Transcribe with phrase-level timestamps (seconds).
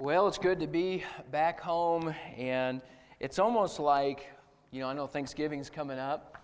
[0.00, 2.80] Well, it's good to be back home, and
[3.18, 4.30] it's almost like,
[4.70, 6.36] you know, I know Thanksgiving's coming up,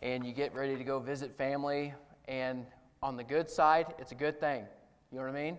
[0.00, 1.94] and you get ready to go visit family,
[2.26, 2.66] and
[3.02, 4.64] on the good side, it's a good thing.
[5.10, 5.58] You know what I mean?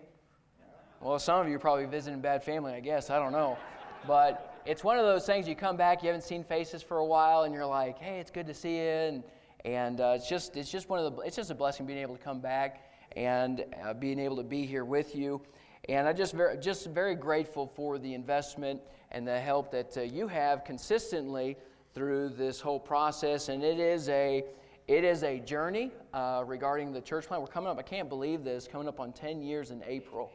[1.02, 3.10] Well, some of you are probably visiting bad family, I guess.
[3.10, 3.58] I don't know.
[4.06, 7.06] But it's one of those things you come back, you haven't seen faces for a
[7.06, 8.84] while, and you're like, hey, it's good to see you.
[8.84, 9.24] And,
[9.66, 12.16] and uh, it's, just, it's just one of the, it's just a blessing being able
[12.16, 15.42] to come back and uh, being able to be here with you.
[15.88, 20.02] And I'm just very, just very grateful for the investment and the help that uh,
[20.02, 21.58] you have consistently
[21.94, 23.50] through this whole process.
[23.50, 24.44] And it is a,
[24.88, 27.42] it is a journey uh, regarding the church plant.
[27.42, 30.32] We're coming up, I can't believe this, coming up on 10 years in April.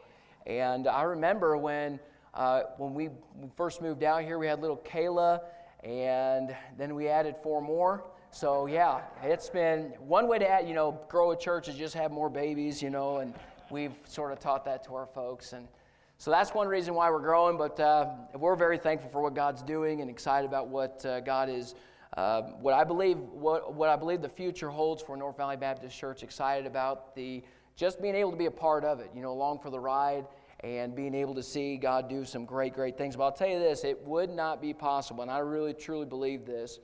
[0.46, 2.00] And I remember when,
[2.34, 3.10] uh, when we
[3.56, 5.40] first moved out here, we had little Kayla,
[5.82, 8.04] and then we added four more.
[8.30, 11.94] So, yeah, it's been one way to add, you know, grow a church is just
[11.94, 13.32] have more babies, you know, and
[13.70, 15.52] we've sort of taught that to our folks.
[15.52, 15.68] And
[16.18, 19.62] so that's one reason why we're growing, but uh, we're very thankful for what God's
[19.62, 21.74] doing and excited about what uh, God is.
[22.16, 25.98] Uh, what I believe, what, what I believe the future holds for North Valley Baptist
[25.98, 26.22] Church.
[26.22, 27.42] Excited about the
[27.74, 29.10] just being able to be a part of it.
[29.16, 30.24] You know, along for the ride
[30.60, 33.16] and being able to see God do some great, great things.
[33.16, 36.46] But I'll tell you this: it would not be possible, and I really, truly believe
[36.46, 36.78] this,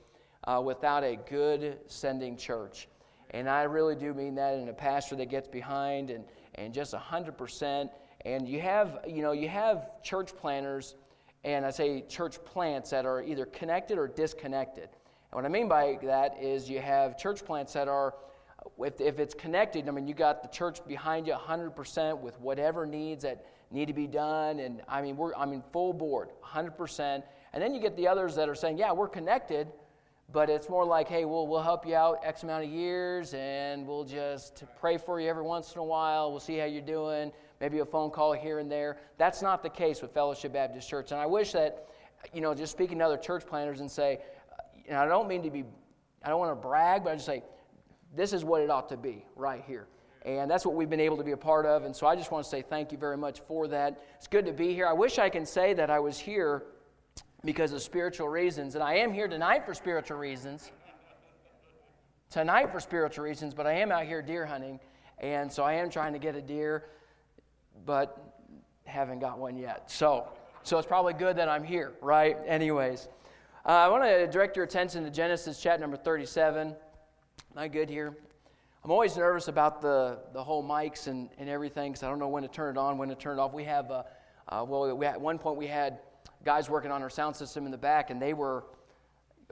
[0.45, 2.89] uh, without a good sending church.
[3.31, 6.25] And I really do mean that in a pastor that gets behind and
[6.57, 7.91] and just 100%.
[8.25, 10.95] And you have, you know, you have church planters,
[11.45, 14.89] and I say church plants that are either connected or disconnected.
[15.33, 18.15] And what I mean by that is you have church plants that are,
[18.79, 22.85] if, if it's connected, I mean, you got the church behind you 100% with whatever
[22.85, 24.59] needs that need to be done.
[24.59, 27.23] And I mean, we're, I mean, full board, 100%.
[27.53, 29.69] And then you get the others that are saying, yeah, we're connected,
[30.33, 33.87] but it's more like, hey, we'll, we'll help you out X amount of years and
[33.87, 36.31] we'll just pray for you every once in a while.
[36.31, 38.99] We'll see how you're doing, maybe a phone call here and there.
[39.19, 41.11] That's not the case with Fellowship Baptist Church.
[41.11, 41.89] And I wish that,
[42.33, 44.21] you know, just speaking to other church planters and say,
[44.89, 45.65] and I don't mean to be,
[46.25, 47.43] I don't want to brag, but I just say,
[48.15, 49.89] this is what it ought to be right here.
[50.25, 51.85] And that's what we've been able to be a part of.
[51.85, 54.03] And so I just want to say thank you very much for that.
[54.17, 54.87] It's good to be here.
[54.87, 56.65] I wish I can say that I was here
[57.45, 58.75] because of spiritual reasons.
[58.75, 60.71] And I am here tonight for spiritual reasons.
[62.31, 64.79] Tonight for spiritual reasons, but I am out here deer hunting.
[65.19, 66.85] And so I am trying to get a deer,
[67.85, 68.35] but
[68.85, 69.91] haven't got one yet.
[69.91, 70.29] So,
[70.63, 72.37] so it's probably good that I'm here, right?
[72.47, 73.09] Anyways,
[73.67, 76.69] uh, I want to direct your attention to Genesis chat number 37.
[76.69, 76.75] Am
[77.57, 78.17] I good here?
[78.85, 82.29] I'm always nervous about the, the whole mics and, and everything because I don't know
[82.29, 83.53] when to turn it on, when to turn it off.
[83.53, 84.03] We have, uh,
[84.49, 85.99] uh, well, we, at one point we had
[86.45, 88.65] guys working on our sound system in the back, and they were.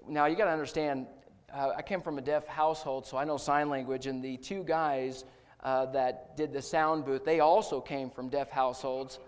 [0.06, 1.06] Now, you got to understand,
[1.52, 4.64] uh, I came from a deaf household, so I know sign language, and the two
[4.64, 5.24] guys
[5.62, 9.18] uh, that did the sound booth, they also came from deaf households.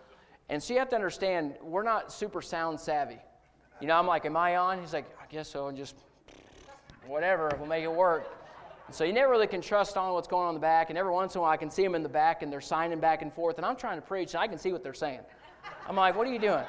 [0.49, 3.19] And so you have to understand, we're not super sound savvy.
[3.81, 4.81] You know, I'm like, Am I on?
[4.81, 5.97] He's like, I guess so, and just
[7.07, 8.27] whatever, we'll make it work.
[8.91, 11.13] So you never really can trust on what's going on in the back, and every
[11.13, 13.23] once in a while I can see them in the back and they're signing back
[13.23, 15.21] and forth, and I'm trying to preach, and I can see what they're saying.
[15.89, 16.65] I'm like, What are you doing?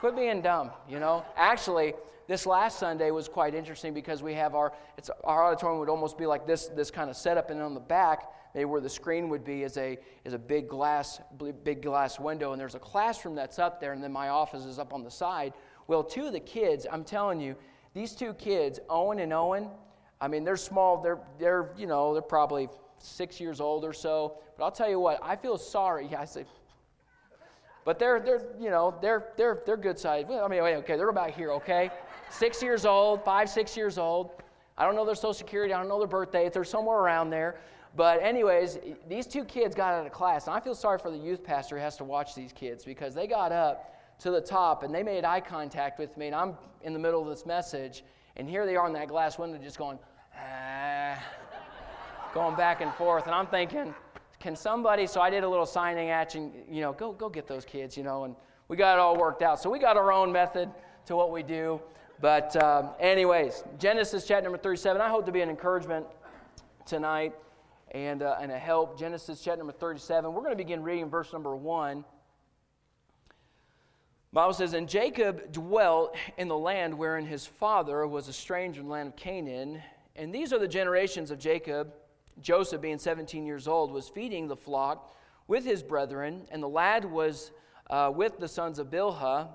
[0.00, 1.24] Quit being dumb, you know?
[1.36, 1.92] Actually,
[2.28, 6.16] this last Sunday was quite interesting because we have our, it's, our auditorium would almost
[6.16, 9.28] be like this, this kind of setup, and on the back, maybe where the screen
[9.28, 11.20] would be is a, is a big glass,
[11.64, 14.78] big glass window, and there's a classroom that's up there, and then my office is
[14.78, 15.52] up on the side.
[15.88, 17.56] Well, two of the kids, I'm telling you,
[17.92, 19.68] these two kids, Owen and Owen,
[20.20, 24.34] I mean, they're small, they're, they're you know, they're probably six years old or so,
[24.56, 26.14] but I'll tell you what, I feel sorry.
[26.14, 26.44] I say,
[27.88, 30.26] but they're, they're you know, they're, they're, they're good size.
[30.30, 31.88] I mean, okay, they're about here, okay?
[32.28, 34.42] Six years old, five, six years old.
[34.76, 35.72] I don't know their social security.
[35.72, 36.50] I don't know their birthday.
[36.50, 37.60] They're somewhere around there.
[37.96, 38.78] But, anyways,
[39.08, 40.48] these two kids got out of class.
[40.48, 43.14] And I feel sorry for the youth pastor who has to watch these kids because
[43.14, 46.26] they got up to the top and they made eye contact with me.
[46.26, 48.04] And I'm in the middle of this message.
[48.36, 49.98] And here they are in that glass window just going,
[50.36, 51.18] ah,
[52.34, 53.24] going back and forth.
[53.24, 53.94] And I'm thinking,
[54.40, 57.64] can somebody, so I did a little signing action, you know, go, go get those
[57.64, 58.36] kids, you know, and
[58.68, 59.60] we got it all worked out.
[59.60, 60.70] So we got our own method
[61.06, 61.80] to what we do.
[62.20, 65.00] But, um, anyways, Genesis chapter number 37.
[65.00, 66.06] I hope to be an encouragement
[66.86, 67.34] tonight
[67.92, 68.98] and, uh, and a help.
[68.98, 70.32] Genesis chapter number 37.
[70.32, 72.04] We're going to begin reading verse number 1.
[74.32, 78.86] Bible says, And Jacob dwelt in the land wherein his father was a stranger in
[78.86, 79.80] the land of Canaan.
[80.16, 81.92] And these are the generations of Jacob.
[82.40, 87.04] Joseph, being 17 years old, was feeding the flock with his brethren, and the lad
[87.04, 87.52] was
[87.90, 89.48] uh, with the sons of Bilhah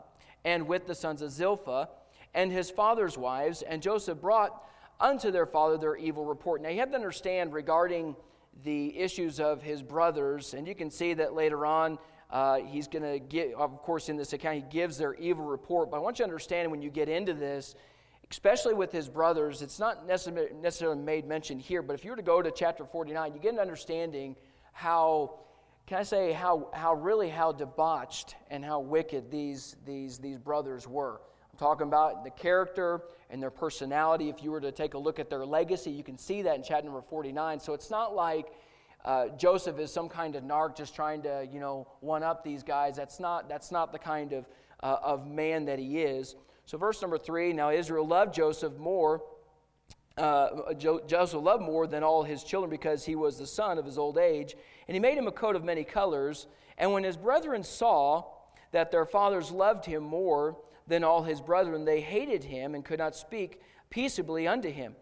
[0.43, 1.87] and with the sons of Zilpah
[2.33, 4.63] and his father's wives, and Joseph brought
[4.99, 6.61] unto their father their evil report.
[6.61, 8.15] Now, you have to understand regarding
[8.63, 11.99] the issues of his brothers, and you can see that later on
[12.33, 15.91] Uh, he's going to get, of course, in this account, he gives their evil report.
[15.91, 17.75] But I want you to understand when you get into this,
[18.33, 22.23] especially with his brothers, it's not necessarily made mention here, but if you were to
[22.23, 24.35] go to chapter 49, you get an understanding
[24.71, 25.35] how,
[25.85, 30.87] can I say, how, how really how debauched and how wicked these, these, these brothers
[30.87, 31.21] were.
[31.51, 34.29] I'm talking about the character and their personality.
[34.29, 36.63] If you were to take a look at their legacy, you can see that in
[36.63, 37.59] chapter number 49.
[37.59, 38.47] So it's not like
[39.05, 42.63] uh, Joseph is some kind of narc just trying to, you know, one up these
[42.63, 42.95] guys.
[42.95, 44.47] That's not, that's not the kind of,
[44.81, 46.35] uh, of man that he is.
[46.65, 49.21] So, verse number three now Israel loved Joseph more.
[50.17, 53.85] Uh, jo- Joseph loved more than all his children because he was the son of
[53.85, 54.55] his old age.
[54.87, 56.47] And he made him a coat of many colors.
[56.77, 58.25] And when his brethren saw
[58.71, 60.57] that their fathers loved him more
[60.87, 64.95] than all his brethren, they hated him and could not speak peaceably unto him.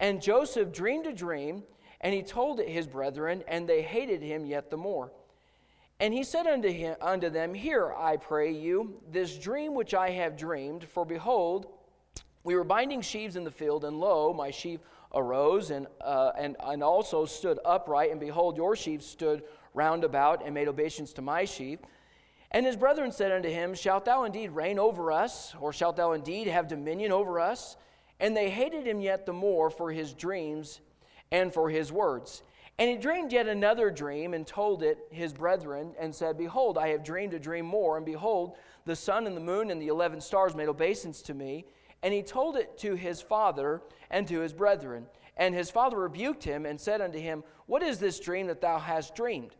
[0.00, 1.62] And Joseph dreamed a dream
[2.00, 5.10] and he told it his brethren, and they hated him yet the more.
[5.98, 10.10] And he said unto, him, unto them, Hear, I pray you, this dream which I
[10.10, 10.84] have dreamed.
[10.84, 11.66] For behold,
[12.44, 14.80] we were binding sheaves in the field, and lo, my sheaf
[15.14, 20.44] arose and, uh, and, and also stood upright, and behold, your sheep stood round about
[20.44, 21.86] and made obeisance to my sheep.
[22.50, 26.12] And his brethren said unto him, Shalt thou indeed reign over us, or shalt thou
[26.12, 27.76] indeed have dominion over us?
[28.20, 30.80] And they hated him yet the more for his dreams
[31.32, 32.42] and for his words.
[32.78, 36.88] And he dreamed yet another dream and told it his brethren and said, Behold, I
[36.88, 40.20] have dreamed a dream more, and behold, the sun and the moon and the eleven
[40.20, 41.64] stars made obeisance to me.
[42.02, 45.06] And he told it to his father and to his brethren.
[45.38, 48.78] And his father rebuked him and said unto him, What is this dream that thou
[48.78, 49.56] hast dreamed?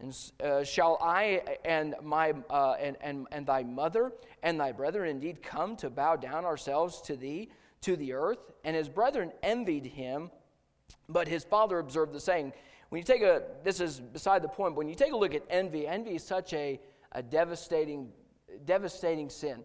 [0.00, 4.12] And uh, shall I and my uh, and, and, and thy mother
[4.42, 7.50] and thy brethren indeed come to bow down ourselves to thee
[7.82, 8.50] to the earth?
[8.64, 10.30] And his brethren envied him
[11.08, 12.52] but his father observed the saying.
[12.88, 15.34] When you take a, this is beside the point, but when you take a look
[15.34, 16.80] at envy, envy is such a,
[17.12, 18.10] a devastating,
[18.64, 19.64] devastating sin.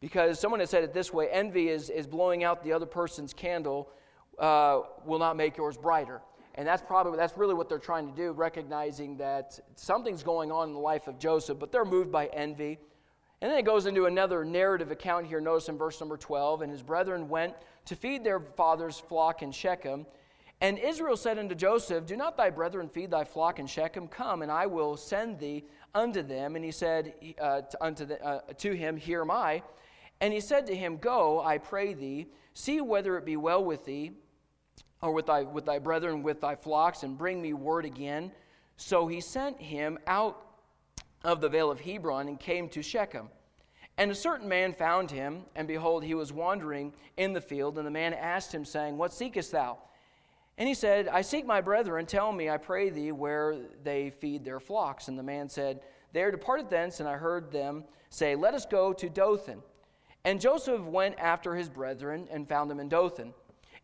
[0.00, 3.34] Because someone has said it this way envy is, is blowing out the other person's
[3.34, 3.90] candle,
[4.38, 6.22] uh, will not make yours brighter.
[6.54, 10.68] And that's probably, that's really what they're trying to do, recognizing that something's going on
[10.68, 12.78] in the life of Joseph, but they're moved by envy.
[13.42, 15.40] And then it goes into another narrative account here.
[15.40, 17.54] Notice in verse number 12 and his brethren went
[17.86, 20.06] to feed their father's flock in Shechem.
[20.60, 24.08] And Israel said unto Joseph, Do not thy brethren feed thy flock in Shechem?
[24.08, 25.64] Come, and I will send thee
[25.94, 26.54] unto them.
[26.54, 29.62] And he said uh, to, unto the, uh, to him, Here am I.
[30.20, 33.86] And he said to him, Go, I pray thee, see whether it be well with
[33.86, 34.12] thee,
[35.00, 38.30] or with thy, with thy brethren, with thy flocks, and bring me word again.
[38.76, 40.42] So he sent him out
[41.24, 43.30] of the vale of Hebron and came to Shechem.
[43.96, 47.78] And a certain man found him, and behold, he was wandering in the field.
[47.78, 49.78] And the man asked him, saying, What seekest thou?
[50.60, 54.44] And he said, I seek my brethren, tell me, I pray thee, where they feed
[54.44, 55.08] their flocks.
[55.08, 55.80] And the man said,
[56.12, 59.62] They are departed thence, and I heard them say, Let us go to Dothan.
[60.26, 63.32] And Joseph went after his brethren and found them in Dothan.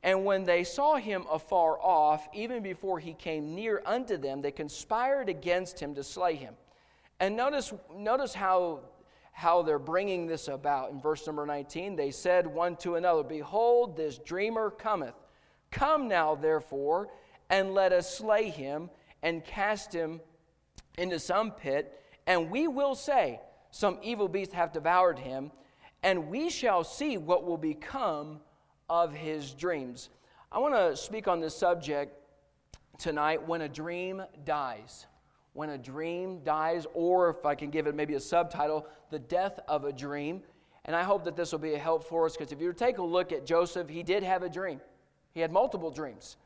[0.03, 4.53] And when they saw him afar off, even before he came near unto them, they
[4.53, 6.53] conspired against him to slay him.
[7.21, 8.81] And notice, notice how,
[9.33, 10.91] how they're bringing this about.
[10.91, 15.15] In verse number 19, they said one to another, Behold, this dreamer cometh.
[15.77, 17.11] Come now, therefore,
[17.51, 18.89] and let us slay him
[19.23, 20.23] and cast him
[20.97, 23.43] into some pit, and we will say,
[23.73, 25.53] Some evil beast hath devoured him,
[26.03, 28.41] and we shall see what will become
[28.89, 30.09] of his dreams.
[30.51, 32.17] I want to speak on this subject
[32.97, 35.05] tonight when a dream dies.
[35.53, 39.61] When a dream dies, or if I can give it maybe a subtitle, The Death
[39.69, 40.41] of a Dream.
[40.87, 42.97] And I hope that this will be a help for us because if you take
[42.97, 44.81] a look at Joseph, he did have a dream.
[45.37, 46.39] He had multiple dreams.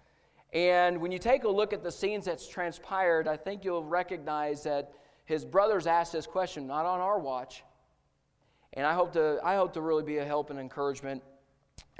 [0.53, 4.65] And when you take a look at the scenes that's transpired, I think you'll recognize
[4.65, 4.93] that
[5.27, 7.63] his brothers asked this question, not on our watch.
[8.73, 11.23] And I hope to, I hope to really be a help and encouragement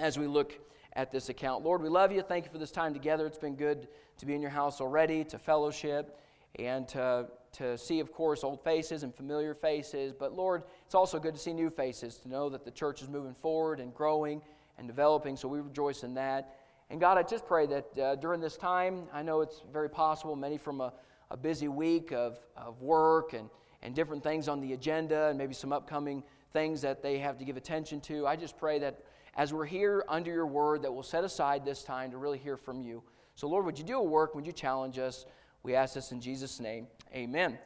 [0.01, 0.59] as we look
[0.95, 1.63] at this account.
[1.63, 2.23] Lord, we love you.
[2.23, 3.25] Thank you for this time together.
[3.25, 3.87] It's been good
[4.19, 6.19] to be in your house already, to fellowship,
[6.59, 10.13] and to, to see, of course, old faces and familiar faces.
[10.13, 13.09] But Lord, it's also good to see new faces, to know that the church is
[13.09, 14.43] moving forward and growing
[14.77, 15.37] and developing.
[15.37, 16.57] So we rejoice in that.
[16.91, 20.35] And God, I just pray that uh, during this time, I know it's very possible,
[20.35, 20.93] many from a,
[21.31, 23.49] a busy week of, of work and,
[23.83, 27.45] and different things on the agenda, and maybe some upcoming things that they have to
[27.45, 28.27] give attention to.
[28.27, 29.05] I just pray that
[29.37, 32.57] as we're here under your word, that we'll set aside this time to really hear
[32.57, 33.05] from you.
[33.37, 34.35] So, Lord, would you do a work?
[34.35, 35.27] Would you challenge us?
[35.63, 36.89] We ask this in Jesus' name.
[37.15, 37.57] Amen.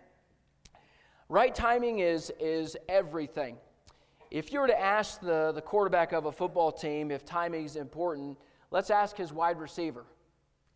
[1.31, 3.57] Right timing is, is everything.
[4.31, 7.77] If you were to ask the, the quarterback of a football team if timing is
[7.77, 8.37] important,
[8.75, 10.05] Let's ask his wide receiver.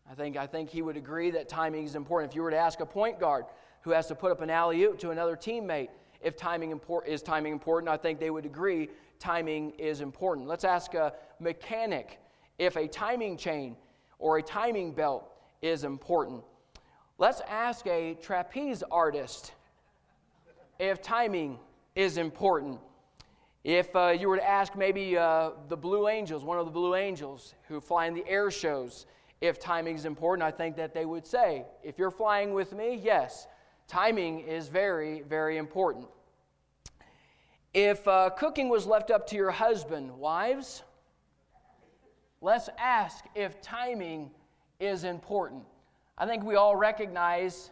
[0.09, 2.31] I think, I think he would agree that timing is important.
[2.31, 3.43] If you were to ask a point guard,
[3.81, 5.89] who has to put up an alley oop to another teammate.
[6.21, 8.89] If timing import, is timing important, I think they would agree
[9.19, 10.47] timing is important.
[10.47, 12.19] Let's ask a mechanic
[12.57, 13.75] if a timing chain
[14.17, 15.29] or a timing belt
[15.61, 16.41] is important.
[17.17, 19.51] Let's ask a trapeze artist
[20.79, 21.59] if timing
[21.95, 22.79] is important.
[23.69, 26.95] If uh, you were to ask maybe uh, the Blue Angels, one of the Blue
[26.95, 29.05] Angels who fly in the air shows,
[29.41, 32.99] if timing is important, I think that they would say, if you're flying with me,
[32.99, 33.45] yes,
[33.87, 36.07] timing is very, very important.
[37.75, 40.81] If uh, cooking was left up to your husband, wives,
[42.41, 44.31] let's ask if timing
[44.79, 45.61] is important.
[46.17, 47.69] I think we all recognize,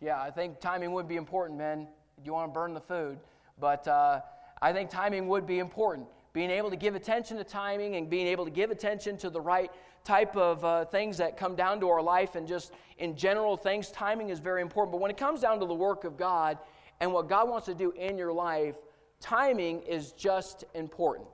[0.00, 1.88] yeah, I think timing would be important, men.
[2.18, 3.18] Do you want to burn the food.
[3.62, 4.22] But uh,
[4.60, 6.08] I think timing would be important.
[6.32, 9.40] Being able to give attention to timing and being able to give attention to the
[9.40, 9.70] right
[10.02, 13.92] type of uh, things that come down to our life and just in general things,
[13.92, 14.90] timing is very important.
[14.90, 16.58] But when it comes down to the work of God
[17.00, 18.74] and what God wants to do in your life,
[19.20, 21.28] timing is just important.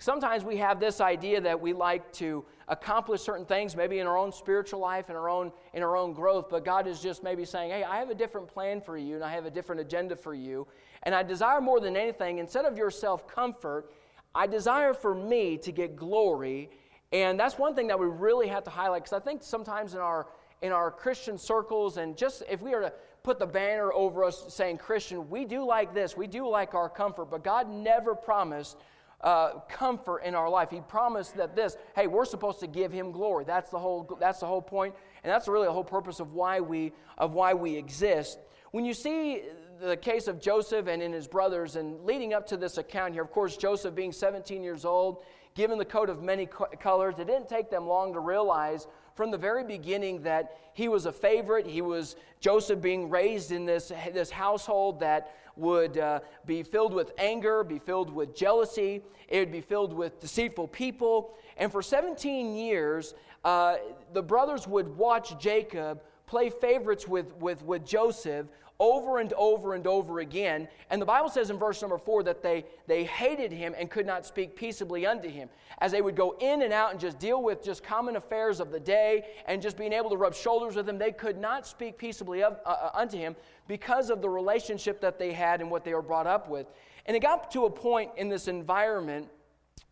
[0.00, 4.16] Sometimes we have this idea that we like to accomplish certain things, maybe in our
[4.16, 7.44] own spiritual life, and our own, in our own growth, but God is just maybe
[7.44, 10.16] saying, Hey, I have a different plan for you, and I have a different agenda
[10.16, 10.66] for you.
[11.02, 13.92] And I desire more than anything, instead of your self comfort,
[14.34, 16.70] I desire for me to get glory.
[17.12, 20.00] And that's one thing that we really have to highlight because I think sometimes in
[20.00, 20.28] our
[20.62, 22.92] in our Christian circles, and just if we are to
[23.22, 26.88] put the banner over us saying Christian, we do like this, we do like our
[26.88, 28.78] comfort, but God never promised
[29.22, 30.70] uh, comfort in our life.
[30.70, 33.44] He promised that this, hey, we're supposed to give Him glory.
[33.44, 34.16] That's the whole.
[34.18, 37.54] That's the whole point, and that's really the whole purpose of why we of why
[37.54, 38.38] we exist.
[38.70, 39.42] When you see
[39.80, 43.22] the case of Joseph and in his brothers, and leading up to this account here,
[43.22, 45.24] of course, Joseph being 17 years old,
[45.54, 49.38] given the coat of many colors, it didn't take them long to realize from the
[49.38, 51.66] very beginning that he was a favorite.
[51.66, 57.12] He was Joseph being raised in this, this household that would uh, be filled with
[57.18, 61.36] anger, be filled with jealousy, it would be filled with deceitful people.
[61.56, 63.14] And for 17 years,
[63.44, 63.76] uh,
[64.12, 68.46] the brothers would watch Jacob play favorites with, with, with Joseph
[68.80, 70.66] over and over and over again.
[70.88, 74.06] And the Bible says in verse number four that they, they hated him and could
[74.06, 75.50] not speak peaceably unto him.
[75.78, 78.72] As they would go in and out and just deal with just common affairs of
[78.72, 81.98] the day and just being able to rub shoulders with him, they could not speak
[81.98, 83.36] peaceably of, uh, uh unto him
[83.68, 86.66] because of the relationship that they had and what they were brought up with.
[87.04, 89.28] And it got to a point in this environment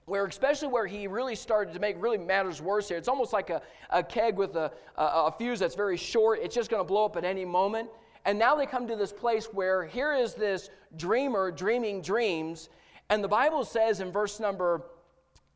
[0.07, 3.51] where especially where he really started to make really matters worse here it's almost like
[3.51, 6.87] a, a keg with a, a, a fuse that's very short it's just going to
[6.87, 7.91] blow up at any moment
[8.29, 10.69] and now they come to this place where here is this
[10.99, 12.69] dreamer dreaming dreams,
[13.09, 14.83] and the Bible says in verse number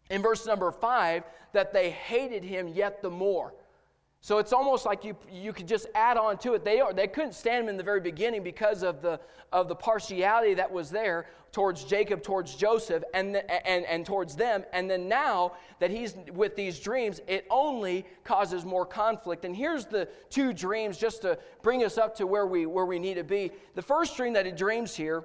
[0.08, 3.52] in verse number 5 that they hated him yet the more.
[4.24, 6.64] So it's almost like you, you could just add on to it.
[6.64, 9.18] They, are, they couldn't stand him in the very beginning because of the,
[9.52, 14.36] of the partiality that was there towards Jacob, towards Joseph, and, the, and, and towards
[14.36, 14.64] them.
[14.72, 19.44] And then now that he's with these dreams, it only causes more conflict.
[19.44, 23.00] And here's the two dreams just to bring us up to where we, where we
[23.00, 23.50] need to be.
[23.74, 25.24] The first dream that he dreams here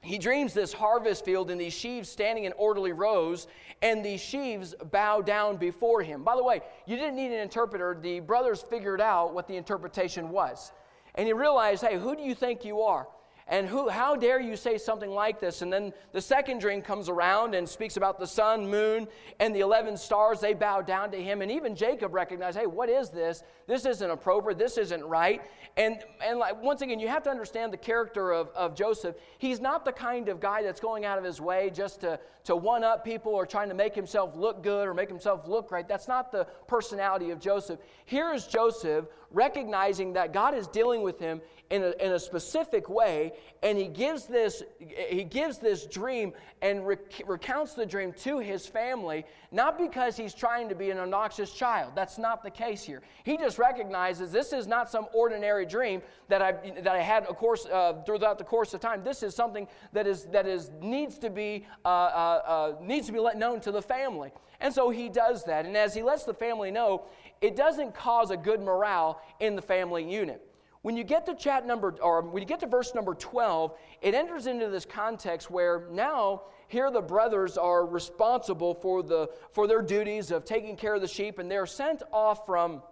[0.00, 3.46] he dreams this harvest field and these sheaves standing in orderly rows,
[3.82, 6.22] and these sheaves bow down before him.
[6.22, 7.98] By the way, you didn't need an interpreter.
[8.00, 10.72] The brothers figured out what the interpretation was.
[11.14, 13.08] And he realized, hey, who do you think you are?
[13.48, 15.62] And who, how dare you say something like this?
[15.62, 19.06] And then the second dream comes around and speaks about the sun, moon,
[19.38, 20.40] and the 11 stars.
[20.40, 21.42] They bow down to him.
[21.42, 23.44] And even Jacob recognized, hey, what is this?
[23.68, 24.58] This isn't appropriate.
[24.58, 25.42] This isn't right.
[25.76, 29.14] And, and like, once again, you have to understand the character of, of Joseph.
[29.38, 32.56] He's not the kind of guy that's going out of his way just to, to
[32.56, 35.86] one up people or trying to make himself look good or make himself look right.
[35.86, 37.78] That's not the personality of Joseph.
[38.06, 42.88] Here is Joseph recognizing that God is dealing with him in a, in a specific
[42.88, 43.32] way,
[43.62, 46.32] and he gives this, he gives this dream
[46.62, 50.98] and rec- recounts the dream to his family, not because he's trying to be an
[50.98, 51.92] obnoxious child.
[51.96, 53.02] That's not the case here.
[53.24, 57.36] He just recognizes this is not some ordinary dream that I, that I had, of
[57.36, 59.02] course, uh, throughout the course of time.
[59.02, 63.12] This is something that, is, that is, needs, to be, uh, uh, uh needs to
[63.12, 64.30] be let known to the family.
[64.60, 65.66] And so he does that.
[65.66, 67.06] And as he lets the family know,
[67.40, 70.42] it doesn't cause a good morale in the family unit.
[70.86, 74.14] When you get to chat number, or when you get to verse number 12, it
[74.14, 79.82] enters into this context where now here the brothers are responsible for, the, for their
[79.82, 82.82] duties of taking care of the sheep, and they're sent off from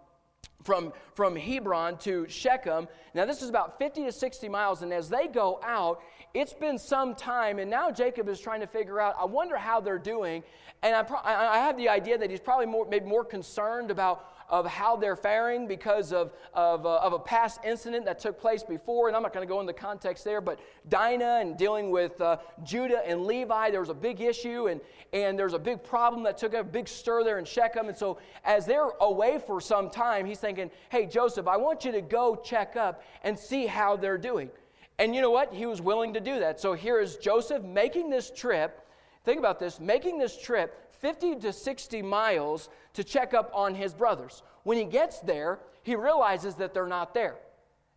[0.64, 2.88] from, from Hebron to Shechem.
[3.12, 6.00] Now, this is about 50 to 60 miles, and as they go out,
[6.32, 9.80] it's been some time, and now Jacob is trying to figure out, I wonder how
[9.80, 10.42] they're doing.
[10.82, 14.34] And I, pro- I have the idea that he's probably more, maybe more concerned about
[14.48, 18.62] of how they're faring because of, of, uh, of a past incident that took place
[18.62, 19.08] before.
[19.08, 22.20] And I'm not going to go into the context there, but Dinah and dealing with
[22.20, 24.80] uh, Judah and Levi, there was a big issue and,
[25.12, 27.88] and there's a big problem that took a big stir there in Shechem.
[27.88, 31.92] And so as they're away for some time, he's thinking, hey, Joseph, I want you
[31.92, 34.50] to go check up and see how they're doing.
[34.98, 35.52] And you know what?
[35.52, 36.60] He was willing to do that.
[36.60, 38.80] So here is Joseph making this trip.
[39.24, 43.92] Think about this making this trip 50 to 60 miles to check up on his
[43.92, 44.42] brothers.
[44.62, 47.37] When he gets there, he realizes that they're not there.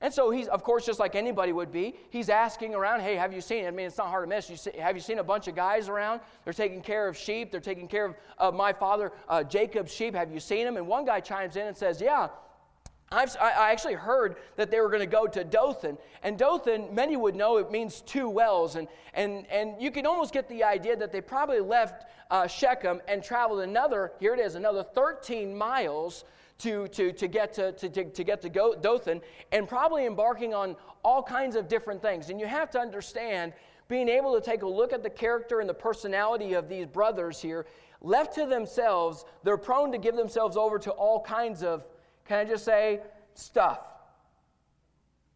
[0.01, 3.31] And so he's, of course, just like anybody would be, he's asking around, hey, have
[3.31, 4.49] you seen, I mean, it's not hard to miss.
[4.49, 6.19] You see, have you seen a bunch of guys around?
[6.43, 7.49] They're taking care of sheep.
[7.49, 10.13] They're taking care of uh, my father uh, Jacob's sheep.
[10.13, 10.75] Have you seen them?
[10.75, 12.27] And one guy chimes in and says, yeah,
[13.11, 15.97] I've, i actually heard that they were going to go to Dothan.
[16.23, 18.75] And Dothan, many would know it means two wells.
[18.75, 23.01] And, and, and you can almost get the idea that they probably left uh, Shechem
[23.07, 26.25] and traveled another, here it is, another 13 miles
[26.59, 29.21] to, to, to get to, to, to get to go, Dothan
[29.51, 32.29] and probably embarking on all kinds of different things.
[32.29, 33.53] And you have to understand,
[33.87, 37.41] being able to take a look at the character and the personality of these brothers
[37.41, 37.65] here,
[38.01, 41.85] left to themselves, they're prone to give themselves over to all kinds of
[42.27, 43.01] can I just say
[43.34, 43.79] stuff?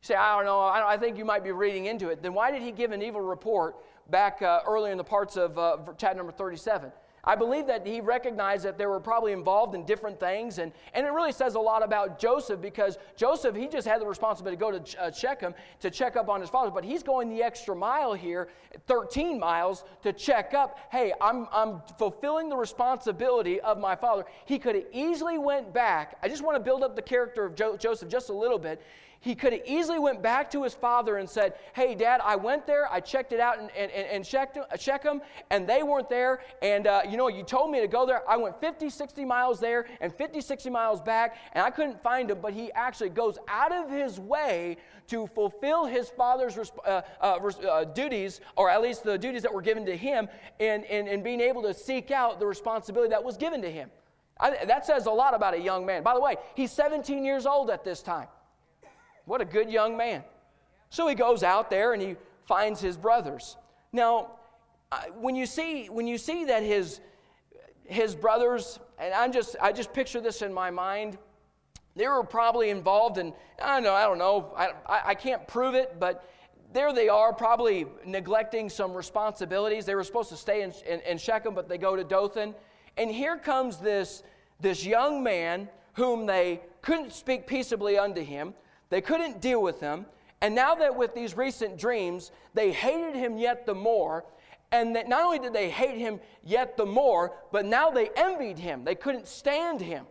[0.02, 2.22] You say, I don't know, I, don't, I think you might be reading into it.
[2.22, 3.76] Then why did he give an evil report
[4.10, 6.92] back uh, earlier in the parts of uh, chat number 37?
[7.24, 10.58] I believe that he recognized that they were probably involved in different things.
[10.58, 14.08] And, and it really says a lot about Joseph because Joseph, he just had the
[14.08, 16.72] responsibility to go to uh, Shechem to check up on his father.
[16.72, 18.48] But he's going the extra mile here,
[18.88, 20.80] 13 miles, to check up.
[20.92, 24.26] Hey, I'm, I'm fulfilling the responsibility of my father.
[24.46, 26.18] He could have easily went back.
[26.24, 28.82] I just want to build up the character of jo- Joseph just a little bit
[29.22, 32.66] he could have easily went back to his father and said, hey, Dad, I went
[32.66, 36.42] there, I checked it out and, and, and checked, check them, and they weren't there.
[36.64, 38.28] And, uh, you know, you told me to go there.
[38.28, 42.32] I went 50, 60 miles there and 50, 60 miles back, and I couldn't find
[42.32, 42.40] them.
[42.42, 44.78] But he actually goes out of his way
[45.10, 49.62] to fulfill his father's uh, uh, uh, duties, or at least the duties that were
[49.62, 53.38] given to him, and, and, and being able to seek out the responsibility that was
[53.38, 53.92] given to him.
[54.40, 56.02] I, that says a lot about a young man.
[56.02, 58.28] By the way, he's 17 years old at this time.
[59.32, 60.26] What a good young man.
[60.90, 62.18] So he goes out there and he
[62.48, 63.56] finds his brothers.
[63.94, 64.32] Now,
[65.22, 67.00] when you see, when you see that his,
[67.86, 71.18] his brothers, and I just, I just picture this in my mind,
[71.96, 73.32] they were probably involved in,
[73.64, 76.30] I don't know, I don't know, I, I, I can't prove it, but
[76.74, 79.86] there they are, probably neglecting some responsibilities.
[79.86, 82.54] They were supposed to stay in, in, in Shechem, but they go to Dothan.
[82.98, 84.24] And here comes this,
[84.60, 88.56] this young man whom they couldn't speak peaceably unto him.
[88.92, 90.06] They couldn't deal with him.
[90.42, 94.26] And now that with these recent dreams, they hated him yet the more.
[94.72, 98.60] And that not only did they hate him yet the more, but now they envied
[98.60, 98.84] him.
[98.84, 100.06] They couldn't stand him.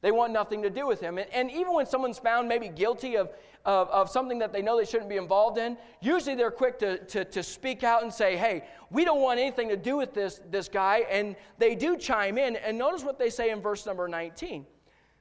[0.00, 1.18] They want nothing to do with him.
[1.18, 3.30] And, and even when someone's found maybe guilty of,
[3.64, 6.98] of, of, something that they know they shouldn't be involved in, usually they're quick to,
[7.06, 10.40] to, to speak out and say, hey, we don't want anything to do with this,
[10.50, 11.04] this guy.
[11.10, 12.56] And they do chime in.
[12.56, 14.66] And notice what they say in verse number 19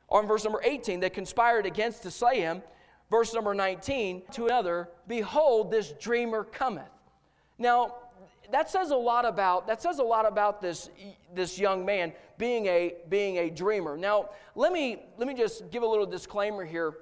[0.10, 1.00] or in verse number 18.
[1.00, 2.62] They conspired against to slay him
[3.14, 6.90] verse number 19, to another, Behold, this dreamer cometh.
[7.60, 7.94] Now,
[8.52, 10.90] that says a lot about that says a lot about this
[11.34, 13.96] this young man being a being a dreamer.
[13.98, 16.96] Now, let me let me just give a little disclaimer here.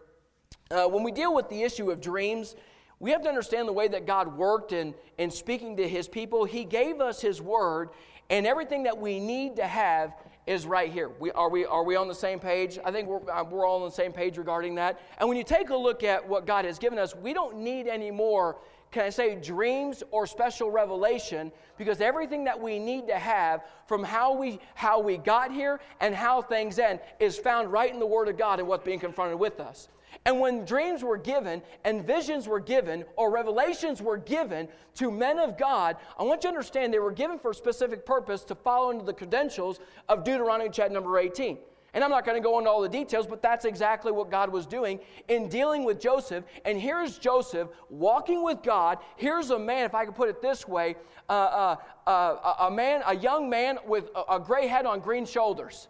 [0.70, 2.58] Uh, when we deal with the issue of dreams,
[3.00, 6.44] we have to understand the way that God worked in, in speaking to his people.
[6.44, 7.90] He gave us his word,
[8.30, 10.14] and everything that we need to have
[10.52, 11.10] is right here.
[11.20, 12.78] We, are, we, are we on the same page?
[12.84, 15.00] I think we're, uh, we're all on the same page regarding that.
[15.18, 17.88] And when you take a look at what God has given us, we don't need
[17.88, 18.58] any more,
[18.92, 24.04] can I say, dreams or special revelation because everything that we need to have from
[24.04, 28.06] how we, how we got here and how things end is found right in the
[28.06, 29.88] Word of God and what's being confronted with us.
[30.26, 35.40] And when dreams were given and visions were given or revelations were given to men
[35.40, 38.56] of God, I want you to understand they were given for a specific purpose to
[38.56, 41.58] follow into the credentials of Deuteronomy chapter number 18.
[41.94, 44.50] And I'm not going to go into all the details, but that's exactly what God
[44.50, 46.46] was doing in dealing with Joseph.
[46.64, 49.00] And here's Joseph walking with God.
[49.18, 50.96] Here's a man, if I could put it this way,
[51.28, 51.76] uh, uh,
[52.08, 55.90] uh, a man, a young man with a, a gray head on green shoulders.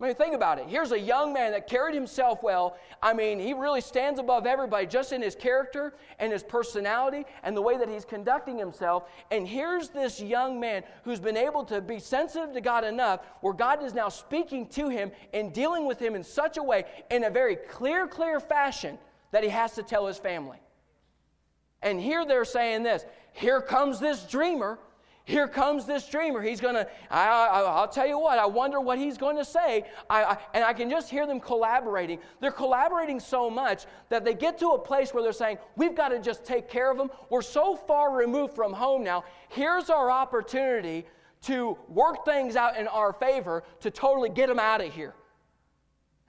[0.00, 0.66] I mean, think about it.
[0.68, 2.76] Here's a young man that carried himself well.
[3.02, 7.56] I mean, he really stands above everybody just in his character and his personality and
[7.56, 9.08] the way that he's conducting himself.
[9.32, 13.52] And here's this young man who's been able to be sensitive to God enough where
[13.52, 17.24] God is now speaking to him and dealing with him in such a way, in
[17.24, 18.98] a very clear, clear fashion,
[19.32, 20.58] that he has to tell his family.
[21.82, 24.78] And here they're saying this here comes this dreamer
[25.28, 26.40] here comes this dreamer.
[26.40, 29.84] He's going to, I'll tell you what, I wonder what he's going to say.
[30.08, 32.18] I, I, and I can just hear them collaborating.
[32.40, 36.08] They're collaborating so much that they get to a place where they're saying, We've got
[36.08, 37.10] to just take care of him.
[37.28, 39.24] We're so far removed from home now.
[39.50, 41.04] Here's our opportunity
[41.42, 45.12] to work things out in our favor to totally get him out of here.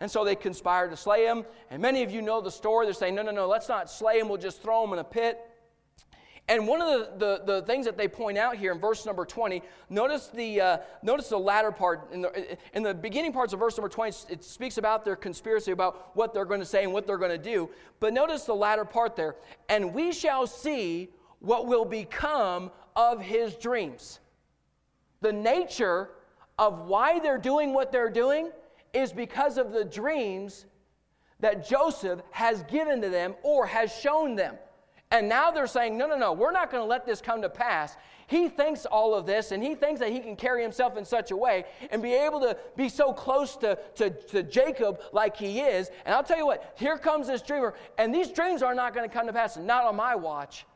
[0.02, 1.46] And so they conspire to slay him.
[1.72, 2.86] And many of you know the story.
[2.86, 4.28] They're saying, No, no, no, let's not slay him.
[4.28, 5.40] We'll just throw him in a pit.
[6.50, 9.24] And one of the, the, the, things that they point out here in verse number
[9.24, 12.12] 20, notice the, uh, notice the latter part.
[12.12, 15.72] In the, in the beginning parts of verse number 20, it speaks about their conspiracy,
[15.72, 17.70] about what they're going to say and what they're going to do.
[18.00, 19.36] But notice the latter part there.
[19.70, 24.20] And we shall see what will become of his dreams.
[25.22, 26.10] The nature
[26.58, 28.50] of why they're doing what they're doing
[28.92, 30.66] is because of the dreams
[31.42, 34.56] that Joseph has given to them or has shown them.
[35.12, 37.50] And now they're saying, no, no, no, we're not going to let this come to
[37.50, 37.98] pass.
[38.28, 41.32] He thinks all of this, and he thinks that he can carry himself in such
[41.32, 45.62] a way and be able to be so close to, to, to Jacob like he
[45.62, 45.90] is.
[46.06, 49.10] And I'll tell you what, here comes this dreamer, and these dreams are not going
[49.10, 50.68] to come to pass, not on my watch.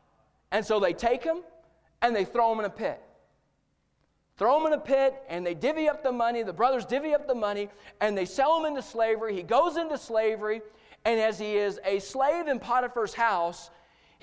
[0.52, 1.42] And so they take him
[2.02, 3.00] and they throw him in a pit.
[4.38, 6.42] Throw him in a pit, and they divvy up the money.
[6.42, 7.70] The brothers divvy up the money,
[8.02, 9.36] and they sell him into slavery.
[9.36, 10.62] He goes into slavery,
[11.06, 13.70] and as he is a slave in Potiphar's house,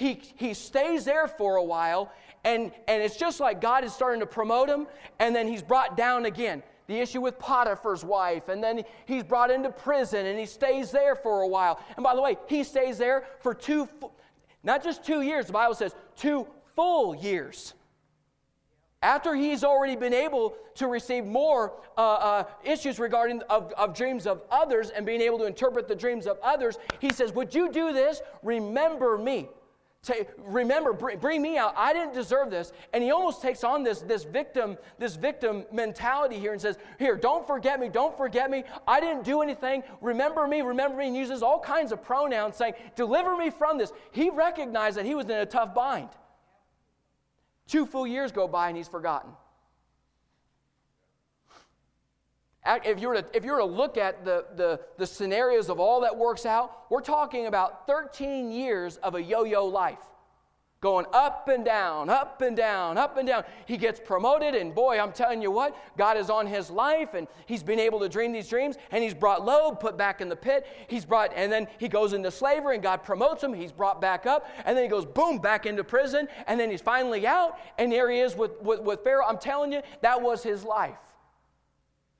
[0.00, 2.10] he, he stays there for a while,
[2.44, 4.86] and, and it's just like God is starting to promote him,
[5.18, 6.62] and then he's brought down again.
[6.86, 11.14] The issue with Potiphar's wife, and then he's brought into prison, and he stays there
[11.14, 11.78] for a while.
[11.96, 13.86] And by the way, he stays there for two,
[14.64, 17.74] not just two years, the Bible says two full years.
[19.02, 24.26] After he's already been able to receive more uh, uh, issues regarding of, of dreams
[24.26, 27.70] of others and being able to interpret the dreams of others, he says, Would you
[27.70, 28.22] do this?
[28.42, 29.48] Remember me.
[30.02, 31.74] Say, remember, bring, bring, me out.
[31.76, 32.72] I didn't deserve this.
[32.94, 37.16] And he almost takes on this, this victim, this victim mentality here and says, Here,
[37.16, 38.64] don't forget me, don't forget me.
[38.88, 39.82] I didn't do anything.
[40.00, 43.92] Remember me, remember me, and uses all kinds of pronouns saying, Deliver me from this.
[44.10, 46.08] He recognized that he was in a tough bind.
[47.68, 49.32] Two full years go by and he's forgotten.
[52.66, 55.80] If you, were to, if you were to look at the, the, the scenarios of
[55.80, 59.98] all that works out, we're talking about 13 years of a yo yo life.
[60.80, 63.44] Going up and down, up and down, up and down.
[63.66, 67.28] He gets promoted, and boy, I'm telling you what, God is on his life, and
[67.44, 70.36] he's been able to dream these dreams, and he's brought low, put back in the
[70.36, 70.66] pit.
[70.88, 73.52] He's brought, and then he goes into slavery, and God promotes him.
[73.52, 76.80] He's brought back up, and then he goes boom, back into prison, and then he's
[76.80, 79.26] finally out, and there he is with, with, with Pharaoh.
[79.26, 80.96] I'm telling you, that was his life.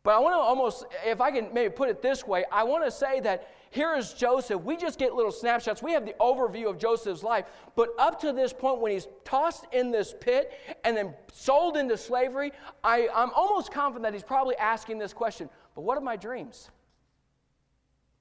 [0.02, 2.84] But I want to almost, if I can maybe put it this way, I want
[2.84, 4.62] to say that here is Joseph.
[4.62, 5.82] We just get little snapshots.
[5.82, 7.44] We have the overview of Joseph's life.
[7.76, 10.52] But up to this point, when he's tossed in this pit
[10.84, 15.48] and then sold into slavery, I, I'm almost confident that he's probably asking this question
[15.74, 16.70] But what of my dreams?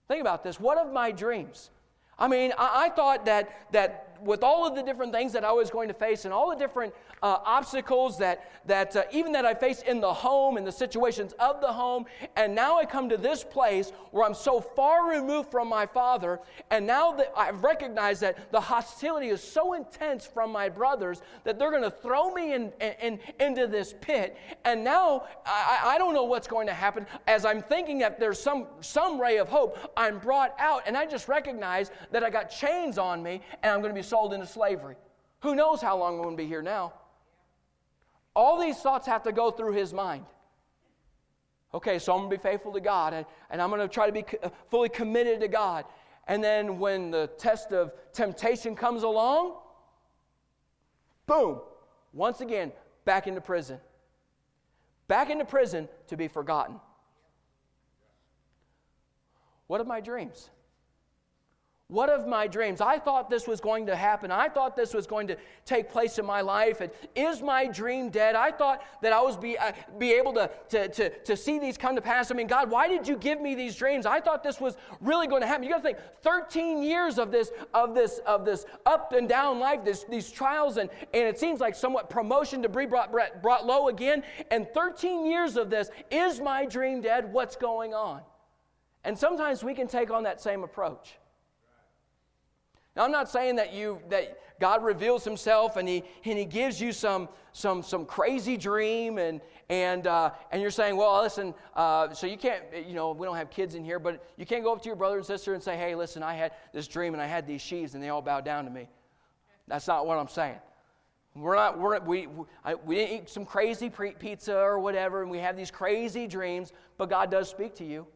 [0.07, 0.59] Think about this.
[0.59, 1.71] What of my dreams?
[2.17, 5.51] I mean, I, I thought that, that with all of the different things that I
[5.51, 9.45] was going to face and all the different uh, obstacles that, that uh, even that
[9.45, 12.05] I face in the home and the situations of the home,
[12.35, 16.39] and now I come to this place where I'm so far removed from my father,
[16.71, 21.59] and now that I've recognized that the hostility is so intense from my brothers that
[21.59, 26.13] they're going to throw me in, in, into this pit, and now I, I don't
[26.13, 27.05] know what's going to happen.
[27.27, 31.05] As I'm thinking that there's some, some ray of hope, I'm brought out, and I
[31.05, 34.47] just recognize that I got chains on me, and I'm going to be sold into
[34.47, 34.95] slavery.
[35.41, 36.93] Who knows how long I'm going to be here now?
[38.35, 40.25] All these thoughts have to go through his mind.
[41.73, 44.07] Okay, so I'm going to be faithful to God, and, and I'm going to try
[44.07, 45.85] to be co- uh, fully committed to God.
[46.27, 49.53] And then when the test of temptation comes along,
[51.27, 51.59] boom,
[52.13, 52.71] once again,
[53.05, 53.79] back into prison.
[55.07, 56.79] Back into prison to be forgotten.
[59.67, 60.49] What of my dreams?
[61.89, 62.81] What of my dreams?
[62.81, 64.29] I thought this was going to happen.
[64.29, 66.81] I thought this was going to take place in my life.
[66.81, 68.35] And is my dream dead?
[68.35, 71.79] I thought that I was be, uh, be able to, to, to, to see these
[71.79, 72.29] come to pass.
[72.29, 74.05] I mean, God, why did you give me these dreams?
[74.05, 75.63] I thought this was really going to happen.
[75.63, 79.57] You got to think 13 years of this, of this, of this up and down
[79.57, 83.87] life, this, these trials, and, and it seems like somewhat promotion be brought, brought low
[83.87, 84.21] again.
[84.51, 85.89] And 13 years of this.
[86.11, 87.33] Is my dream dead?
[87.33, 88.21] What's going on?
[89.03, 91.17] And sometimes we can take on that same approach.
[92.95, 96.81] Now, I'm not saying that you that God reveals Himself and He and He gives
[96.81, 102.11] you some some some crazy dream and and uh, and you're saying, well, listen, uh,
[102.13, 104.73] so you can't, you know, we don't have kids in here, but you can't go
[104.73, 107.21] up to your brother and sister and say, hey, listen, I had this dream and
[107.21, 108.89] I had these sheaves and they all bowed down to me.
[109.67, 110.57] That's not what I'm saying.
[111.35, 112.45] We're not, we're, we, we,
[112.85, 117.09] we didn't eat some crazy pizza or whatever, and we have these crazy dreams, but
[117.09, 118.07] God does speak to you.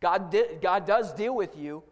[0.00, 1.82] God, God does deal with you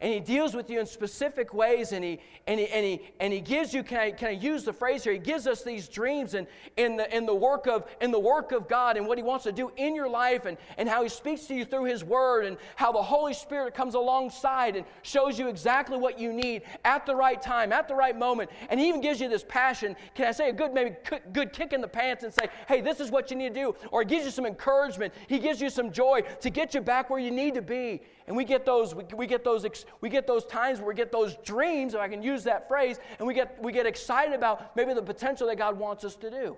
[0.00, 3.32] and he deals with you in specific ways and he and he and he, and
[3.32, 5.12] he gives you can I, can I use the phrase here?
[5.12, 8.52] He gives us these dreams and in the in the work of in the work
[8.52, 11.08] of god and what he wants to do in your life and and how he
[11.08, 15.38] speaks to you through his word and how the holy spirit comes alongside and shows
[15.38, 18.50] you exactly what you need at the right time at the right moment.
[18.70, 19.96] And he even gives you this passion.
[20.14, 20.96] Can i say a good maybe
[21.32, 23.74] good kick in the pants and say hey this is what you need to do
[23.92, 25.12] or he gives you some encouragement.
[25.28, 28.36] He gives you some joy to get you back where you need to be and
[28.36, 29.66] we get those, we, we, get those,
[30.00, 33.00] we get those times where we get those dreams, if I can use that phrase,
[33.18, 36.30] and we get, we get excited about maybe the potential that God wants us to
[36.30, 36.56] do.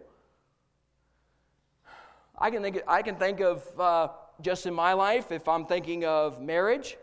[2.39, 4.09] I can think, I can think of uh,
[4.43, 6.99] just in my life, if I'm thinking of marriage,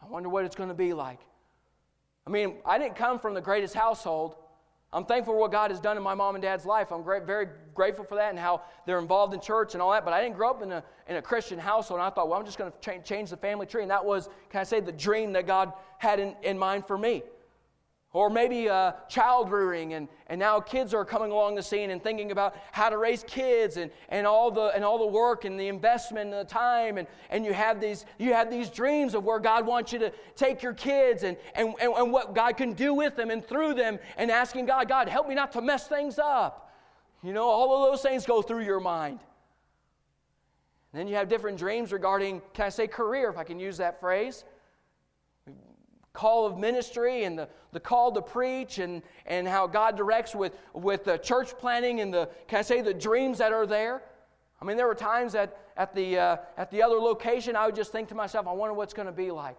[0.00, 1.18] I wonder what it's going to be like.
[2.28, 4.36] I mean, I didn't come from the greatest household.
[4.92, 6.90] I'm thankful for what God has done in my mom and dad's life.
[6.90, 10.04] I'm great, very grateful for that and how they're involved in church and all that.
[10.04, 12.00] But I didn't grow up in a, in a Christian household.
[12.00, 13.82] And I thought, well, I'm just going to cha- change the family tree.
[13.82, 16.98] And that was, can I say, the dream that God had in, in mind for
[16.98, 17.22] me.
[18.12, 22.02] Or maybe uh, child rearing, and, and now kids are coming along the scene and
[22.02, 25.58] thinking about how to raise kids and, and, all, the, and all the work and
[25.58, 26.98] the investment and the time.
[26.98, 30.12] And, and you, have these, you have these dreams of where God wants you to
[30.34, 33.74] take your kids and, and, and, and what God can do with them and through
[33.74, 36.72] them, and asking God, God, help me not to mess things up.
[37.22, 39.20] You know, all of those things go through your mind.
[40.92, 43.76] And then you have different dreams regarding, can I say career, if I can use
[43.76, 44.44] that phrase?
[46.12, 50.52] Call of ministry and the, the call to preach and, and how God directs with,
[50.74, 54.02] with the church planting and the, can I say, the dreams that are there.
[54.60, 57.76] I mean, there were times that at the, uh, at the other location, I would
[57.76, 59.56] just think to myself, I wonder what's going to be like.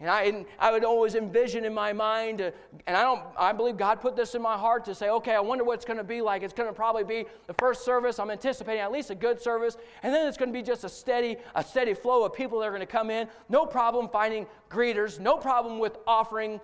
[0.00, 2.52] And I, and I would always envision in my mind, uh,
[2.86, 5.40] and I don't, I believe God put this in my heart to say, okay, I
[5.40, 6.44] wonder what it's going to be like.
[6.44, 8.20] It's going to probably be the first service.
[8.20, 10.88] I'm anticipating at least a good service, and then it's going to be just a
[10.88, 13.26] steady, a steady flow of people that are going to come in.
[13.48, 15.18] No problem finding greeters.
[15.18, 16.60] No problem with offering